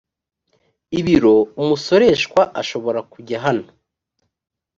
ibiro 0.99 1.35
umusoreshwa 1.61 2.41
ashobora 2.61 2.99
kujya 3.11 3.37
hano 3.45 3.67